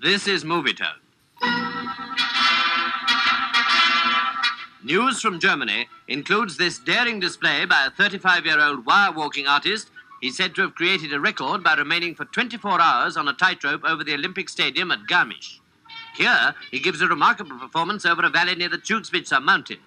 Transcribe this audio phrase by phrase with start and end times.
[0.00, 1.00] This is Movietone.
[4.84, 9.90] News from Germany includes this daring display by a 35 year old wire walking artist.
[10.20, 13.84] He's said to have created a record by remaining for 24 hours on a tightrope
[13.84, 15.58] over the Olympic Stadium at Garmisch.
[16.16, 19.78] Here, he gives a remarkable performance over a valley near the Zugspitze mountain.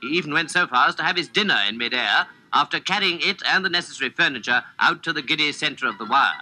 [0.00, 3.42] He even went so far as to have his dinner in midair after carrying it
[3.44, 6.40] and the necessary furniture out to the giddy center of the wire.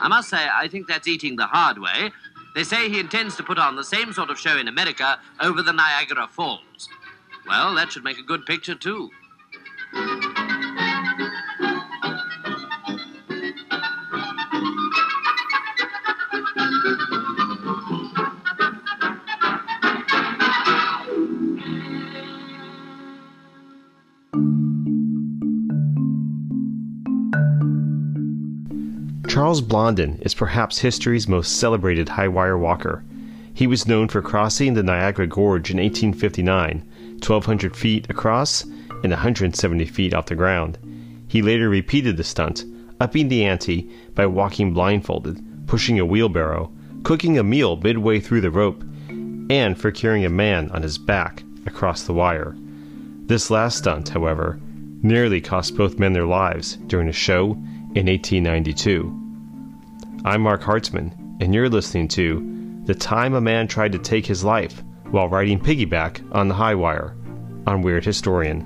[0.00, 2.12] I must say, I think that's eating the hard way.
[2.54, 5.62] They say he intends to put on the same sort of show in America over
[5.62, 6.88] the Niagara Falls.
[7.46, 9.10] Well, that should make a good picture, too.
[29.36, 33.04] Charles Blondin is perhaps history's most celebrated high wire walker.
[33.52, 36.82] He was known for crossing the Niagara Gorge in 1859,
[37.18, 40.78] 1,200 feet across and 170 feet off the ground.
[41.28, 42.64] He later repeated the stunt,
[42.98, 48.50] upping the ante by walking blindfolded, pushing a wheelbarrow, cooking a meal midway through the
[48.50, 48.82] rope,
[49.50, 52.56] and for carrying a man on his back across the wire.
[53.26, 54.58] This last stunt, however,
[55.02, 57.50] nearly cost both men their lives during a show
[57.94, 59.24] in 1892.
[60.26, 64.42] I'm Mark Hartzman, and you're listening to The Time a Man Tried to Take His
[64.42, 64.82] Life
[65.12, 67.16] While Riding Piggyback on the High Wire
[67.64, 68.58] on Weird Historian.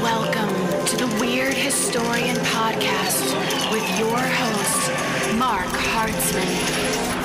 [0.00, 7.17] Welcome to the Weird Historian Podcast with your host, Mark Hartzman.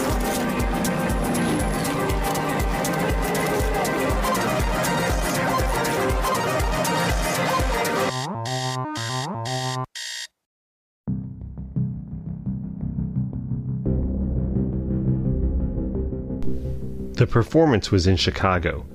[17.14, 18.88] The performance was in Chicago,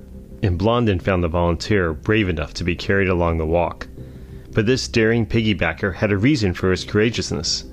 [0.42, 3.86] and Blondin found the volunteer brave enough to be carried along the walk.
[4.50, 7.64] But this daring piggybacker had a reason for his courageousness,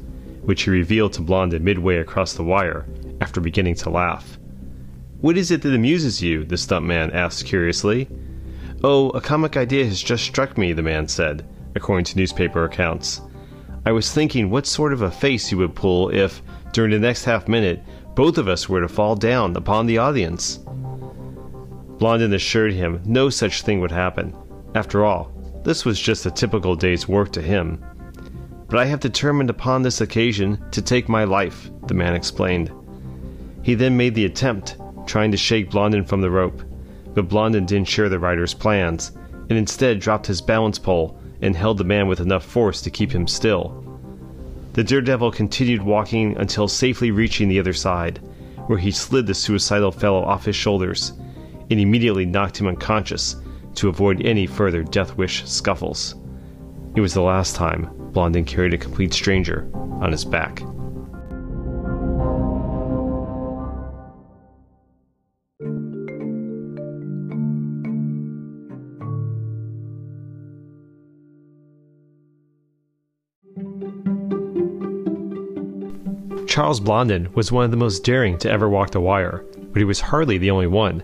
[0.44, 2.86] which he revealed to Blondin midway across the wire
[3.22, 4.38] after beginning to laugh.
[5.20, 6.44] What is it that amuses you?
[6.44, 8.08] the stuntman asked curiously.
[8.84, 13.20] Oh, a comic idea has just struck me, the man said, according to newspaper accounts.
[13.84, 17.24] I was thinking what sort of a face you would pull if, during the next
[17.24, 17.82] half minute,
[18.16, 20.60] both of us were to fall down upon the audience.
[21.98, 24.36] Blondin assured him no such thing would happen.
[24.74, 25.32] After all,
[25.64, 27.84] this was just a typical day's work to him.
[28.68, 32.72] But I have determined upon this occasion to take my life, the man explained.
[33.64, 36.62] He then made the attempt, trying to shake Blondin from the rope,
[37.14, 39.12] but Blondin didn't share the rider's plans,
[39.50, 43.12] and instead dropped his balance pole and held the man with enough force to keep
[43.12, 43.85] him still.
[44.76, 48.20] The daredevil continued walking until safely reaching the other side,
[48.68, 51.14] where he slid the suicidal fellow off his shoulders
[51.72, 53.38] and immediately knocked him unconscious
[53.76, 56.16] to avoid any further death wish scuffles.
[56.94, 60.62] It was the last time Blondin carried a complete stranger on his back.
[76.56, 79.44] Charles Blondin was one of the most daring to ever walk the wire,
[79.74, 81.04] but he was hardly the only one.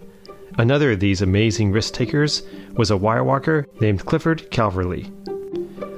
[0.57, 2.43] Another of these amazing risk takers
[2.77, 5.11] was a wire walker named Clifford Calverley.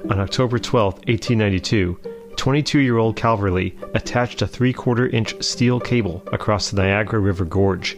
[0.10, 2.00] On October 12, 1892,
[2.36, 7.46] 22 year old Calverley attached a three quarter inch steel cable across the Niagara River
[7.46, 7.96] Gorge,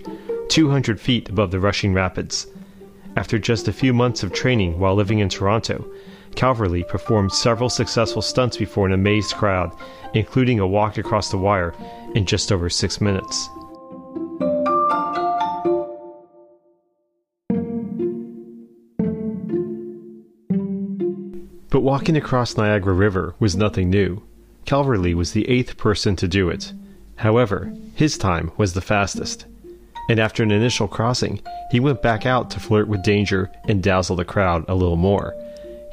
[0.49, 2.47] 200 feet above the rushing rapids.
[3.15, 5.89] After just a few months of training while living in Toronto,
[6.35, 9.71] Calverley performed several successful stunts before an amazed crowd,
[10.13, 11.73] including a walk across the wire
[12.13, 13.49] in just over six minutes.
[21.69, 24.23] But walking across Niagara River was nothing new.
[24.65, 26.71] Calverley was the eighth person to do it.
[27.17, 29.45] However, his time was the fastest.
[30.09, 31.41] And after an initial crossing,
[31.71, 35.35] he went back out to flirt with danger and dazzle the crowd a little more.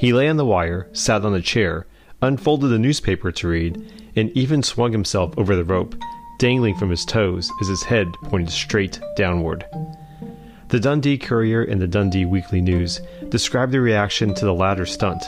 [0.02, 1.86] He lay on the wire, sat on a chair,
[2.20, 3.80] unfolded a newspaper to read,
[4.16, 5.94] and even swung himself over the rope,
[6.40, 9.64] dangling from his toes as his head pointed straight downward.
[10.70, 15.22] The Dundee Courier and the Dundee Weekly News described the reaction to the latter stunt.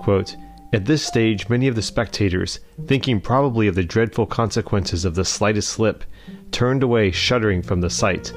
[0.00, 0.36] Quote,
[0.72, 5.24] At this stage, many of the spectators, thinking probably of the dreadful consequences of the
[5.26, 6.02] slightest slip,
[6.50, 8.32] turned away shuddering from the sight,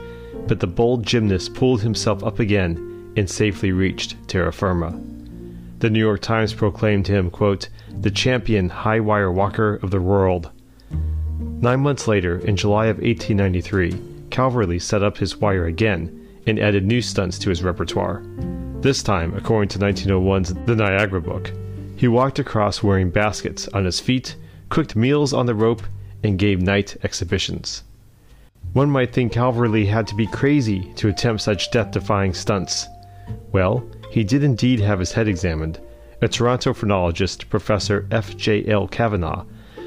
[0.49, 5.01] but the bold gymnast pulled himself up again and safely reached terra firma.
[5.81, 7.67] The New York Times proclaimed him, quote,
[8.01, 10.51] the champion high wire walker of the world.
[10.91, 16.85] Nine months later, in July of 1893, Calverley set up his wire again and added
[16.85, 18.21] new stunts to his repertoire.
[18.81, 21.51] This time, according to 1901's The Niagara Book,
[21.95, 24.35] he walked across wearing baskets on his feet,
[24.69, 25.81] cooked meals on the rope,
[26.23, 27.81] and gave night exhibitions.
[28.73, 32.85] One might think Calverley had to be crazy to attempt such death defying stunts.
[33.51, 35.79] Well, he did indeed have his head examined.
[36.21, 38.35] A Toronto phrenologist, Professor F.
[38.35, 38.65] J.
[38.67, 38.85] L.
[38.85, 39.45] Kavanagh,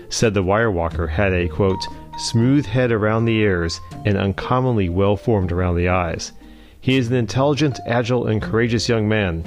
[0.08, 1.86] said the wire walker had a, quote,
[2.16, 6.32] smooth head around the ears and uncommonly well formed around the eyes.
[6.80, 9.44] He is an intelligent, agile, and courageous young man.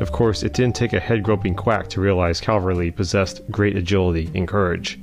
[0.00, 4.30] Of course, it didn't take a head groping quack to realize Calverley possessed great agility
[4.34, 4.98] and courage.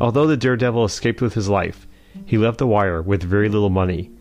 [0.00, 1.88] Although the daredevil escaped with his life,
[2.24, 4.12] he left the wire with very little money.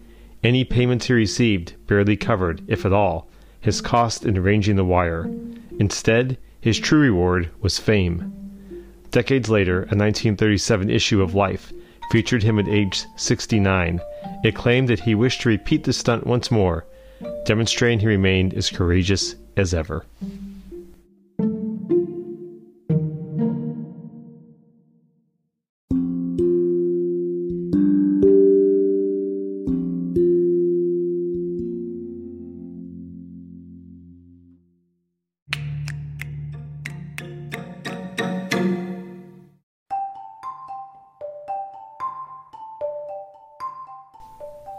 [0.44, 3.30] Any payments he received barely covered, if at all,
[3.63, 5.30] his cost in arranging the wire.
[5.80, 8.31] Instead, his true reward was fame.
[9.10, 11.71] Decades later, a 1937 issue of Life
[12.12, 14.01] featured him at age 69.
[14.44, 16.86] It claimed that he wished to repeat the stunt once more,
[17.45, 20.06] demonstrating he remained as courageous as ever.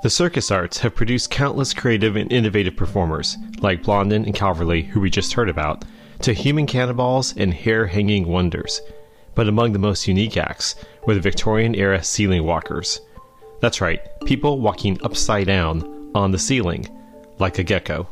[0.05, 5.01] The circus arts have produced countless creative and innovative performers, like Blondin and Calverley, who
[5.01, 5.87] we just heard about,
[6.21, 8.83] to human cannonballs and hair hanging wonders.
[9.35, 10.75] But among the most unique acts
[11.07, 13.01] were the Victorian era ceiling walkers.
[13.63, 16.87] That's right, people walking upside down on the ceiling,
[17.39, 18.07] like a gecko.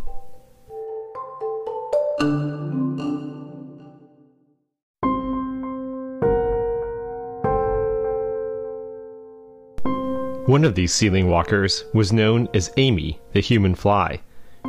[10.53, 14.21] One of these ceiling walkers was known as Amy, the human fly.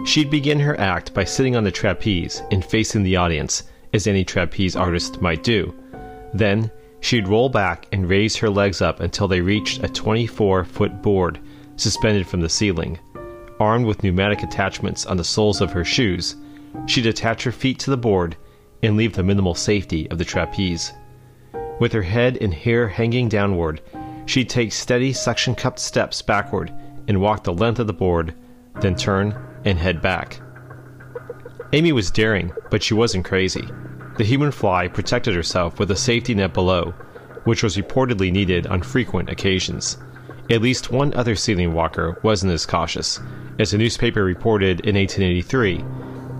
[0.05, 4.23] She'd begin her act by sitting on the trapeze and facing the audience, as any
[4.23, 5.73] trapeze artist might do.
[6.33, 6.71] Then,
[7.01, 11.41] she'd roll back and raise her legs up until they reached a 24 foot board
[11.75, 12.97] suspended from the ceiling.
[13.59, 16.37] Armed with pneumatic attachments on the soles of her shoes,
[16.85, 18.37] she'd attach her feet to the board
[18.81, 20.93] and leave the minimal safety of the trapeze.
[21.81, 23.81] With her head and hair hanging downward,
[24.25, 26.71] She'd take steady, suction cupped steps backward
[27.07, 28.33] and walk the length of the board,
[28.81, 29.35] then turn
[29.65, 30.41] and head back.
[31.73, 33.67] Amy was daring, but she wasn't crazy.
[34.17, 36.93] The human fly protected herself with a safety net below,
[37.45, 39.97] which was reportedly needed on frequent occasions.
[40.49, 43.19] At least one other ceiling walker wasn't as cautious,
[43.59, 45.83] as a newspaper reported in 1883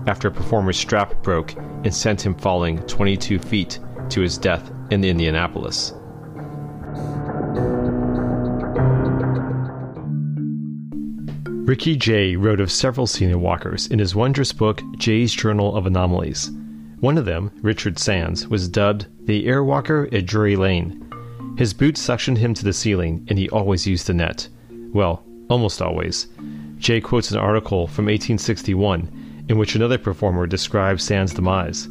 [0.06, 3.78] after a performer's strap broke and sent him falling 22 feet
[4.10, 5.94] to his death in Indianapolis.
[11.66, 16.50] Ricky Jay wrote of several ceiling walkers in his wondrous book, Jay's Journal of Anomalies.
[17.00, 21.02] One of them, Richard Sands, was dubbed the Airwalker at Drury Lane.
[21.56, 24.46] His boots suctioned him to the ceiling, and he always used the net.
[24.92, 26.26] Well, almost always.
[26.76, 31.88] Jay quotes an article from 1861 in which another performer describes Sands' demise.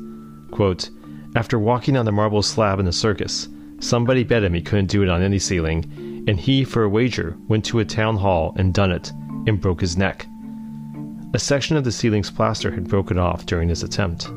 [0.52, 0.92] Quote,
[1.36, 3.50] After walking on the marble slab in the circus,
[3.80, 7.36] somebody bet him he couldn't do it on any ceiling, and he, for a wager,
[7.48, 9.12] went to a town hall and done it
[9.48, 10.28] and broke his neck.
[11.34, 14.32] A section of the ceiling's plaster had broken off during his attempt.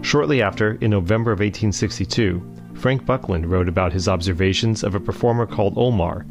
[0.00, 2.42] Shortly after, in November of 1862,
[2.74, 6.26] Frank Buckland wrote about his observations of a performer called Omar.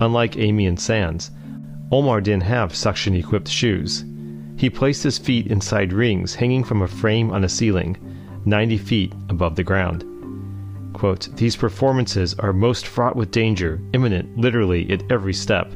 [0.00, 1.30] Unlike Amy and Sands,
[1.90, 4.04] Omar didn't have suction equipped shoes.
[4.56, 7.96] He placed his feet inside rings hanging from a frame on a ceiling,
[8.44, 10.04] 90 feet above the ground.
[10.92, 15.72] Quote, These performances are most fraught with danger, imminent literally at every step.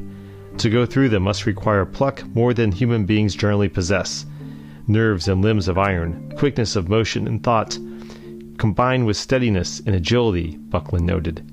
[0.59, 4.25] To go through them must require pluck more than human beings generally possess,
[4.87, 7.79] nerves and limbs of iron, quickness of motion and thought,
[8.57, 11.49] combined with steadiness and agility, Buckland noted.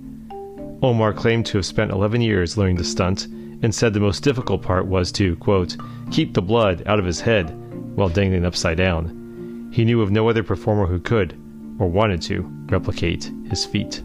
[0.83, 3.27] Omar claimed to have spent 11 years learning the stunt
[3.63, 5.77] and said the most difficult part was to, quote,
[6.11, 7.51] keep the blood out of his head
[7.95, 9.71] while dangling upside down.
[9.73, 11.33] He knew of no other performer who could,
[11.79, 14.03] or wanted to, replicate his feat.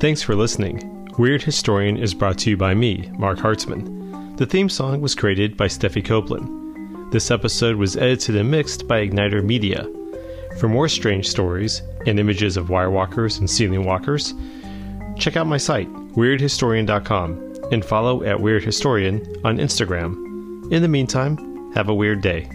[0.00, 1.06] Thanks for listening.
[1.18, 4.34] Weird Historian is brought to you by me, Mark Hartzman.
[4.38, 7.12] The theme song was created by Steffi Copeland.
[7.12, 9.86] This episode was edited and mixed by Igniter Media.
[10.58, 14.32] For more strange stories and images of wirewalkers and ceiling walkers,
[15.18, 20.14] check out my site, weirdhistorian.com, and follow at Weird Historian on Instagram.
[20.72, 22.48] In the meantime, have a weird day.